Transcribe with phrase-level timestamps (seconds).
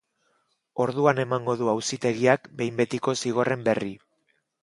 [0.85, 3.93] Orduan emango du auzitegiak behin betiko zigorren berri.